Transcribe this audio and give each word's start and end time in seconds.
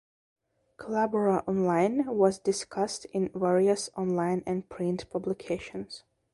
Collabora 0.79 1.47
Online 1.47 2.07
was 2.07 2.39
discussed 2.39 3.05
in 3.13 3.29
various 3.35 3.91
online 3.95 4.41
and 4.47 4.67
print 4.67 5.07
publications. 5.11 6.01